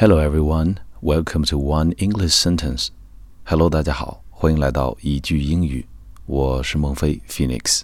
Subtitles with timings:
[0.00, 2.88] Hello everyone, welcome to One English Sentence.
[3.44, 5.86] Hello，大家好，欢迎来到一句英语。
[6.24, 7.82] 我是孟非 Phoenix。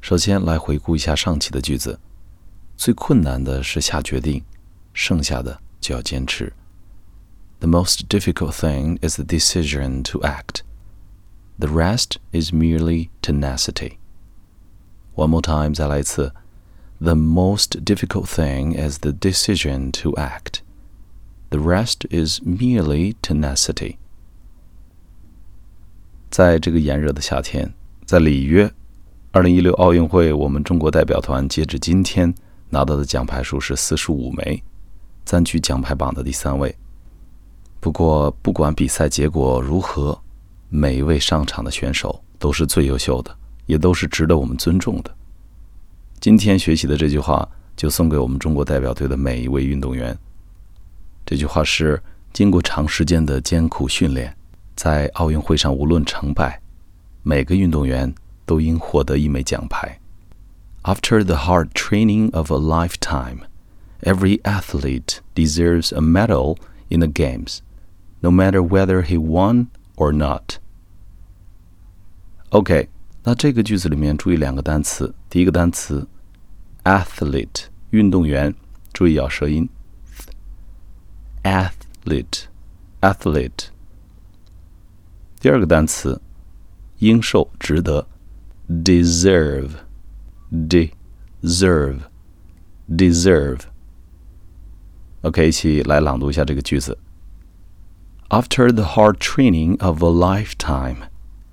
[0.00, 1.98] 首先来回顾一下上期的句子。
[2.76, 4.44] 最困难的是下决定，
[4.92, 6.52] 剩下的就要坚持。
[7.58, 10.60] The most difficult thing is the decision to act.
[11.58, 13.94] The rest is merely tenacity.
[15.16, 16.32] One more time，再来一次。
[17.00, 20.60] The most difficult thing is the decision to act.
[21.54, 23.94] The rest is merely tenacity.
[26.28, 27.72] 在这个炎热的夏天，
[28.04, 28.72] 在里约，
[29.30, 32.34] 二零一六奥运会，我们中国代表团截至今天
[32.70, 34.60] 拿到的奖牌数是四十五枚，
[35.24, 36.74] 暂居奖牌榜的第三位。
[37.78, 40.20] 不过，不管比赛结果如何，
[40.68, 43.32] 每一位上场的选手都是最优秀的，
[43.66, 45.16] 也都是值得我们尊重的。
[46.18, 50.18] 今天学习的这句话，就送给我们中国代表队的每一位运动员。
[51.26, 52.02] 这句话是
[52.32, 54.36] 经过长时间的艰苦训练，
[54.76, 56.60] 在奥运会上无论成败，
[57.22, 59.98] 每个运动员都应获得一枚奖牌。
[60.82, 63.38] After the hard training of a lifetime,
[64.02, 66.58] every athlete deserves a medal
[66.88, 67.60] in the games,
[68.20, 70.58] no matter whether he won or not.
[72.50, 72.88] OK，
[73.22, 76.06] 那这个句子里面注意两个单词，第一个单词
[76.82, 78.54] athlete 运动员，
[78.92, 79.66] 注意咬舌音。
[81.43, 82.45] athlete
[83.01, 83.67] athlete。
[85.39, 86.21] 第二个单词，
[86.99, 88.07] 应受、值得，
[88.67, 89.71] deserve
[90.51, 91.99] deserve
[92.89, 96.97] deserve。OK，一起来朗读一下这个句子。
[98.29, 101.09] After the hard training of a lifetime,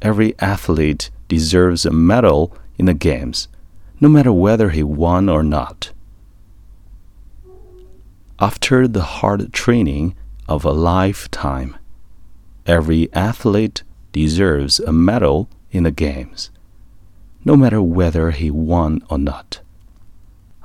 [0.00, 3.46] every athlete deserves a medal in the games,
[3.98, 5.92] no matter whether he won or not.
[8.38, 10.14] After the hard training
[10.48, 11.76] of a lifetime,
[12.66, 16.50] every athlete deserves a medal in the Games,
[17.44, 19.60] no matter whether he won or not.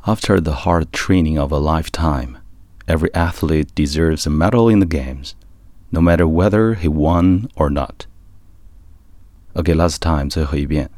[0.07, 2.37] After the hard training of a lifetime,
[2.87, 5.35] every athlete deserves a medal in the Games,
[5.91, 8.05] no matter whether he won or not.
[9.55, 10.89] Okay, last time, 最后一遍.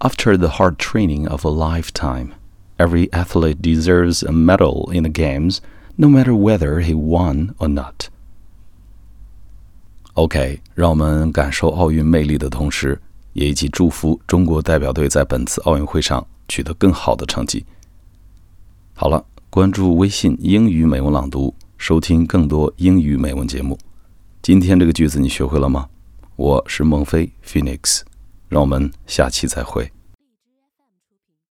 [0.00, 2.34] After the hard training of a lifetime,
[2.77, 5.57] Every athlete deserves a medal in the games,
[5.95, 8.09] no matter whether he won or not.
[10.13, 12.99] OK，让我们感受奥运魅力的同时，
[13.33, 17.65] 也一起祝福中国代表队在本次奥运会上取得更好的成绩。
[18.93, 23.77] 好了，关注微信英语美文朗读，收听更多英语美文节目。
[24.41, 25.87] 今天这个句子你学会了吗？
[26.35, 28.01] 我是孟非 Phoenix，
[28.49, 29.91] 让我们下期再会。